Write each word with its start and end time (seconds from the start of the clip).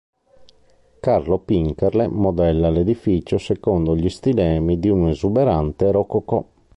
Carlo 0.99 1.37
Pincherle 1.37 2.07
modella 2.07 2.71
l'edificio 2.71 3.37
secondo 3.37 3.95
gli 3.95 4.09
stilemi 4.09 4.79
di 4.79 4.89
un 4.89 5.09
esuberante 5.09 5.91
rococò. 5.91 6.43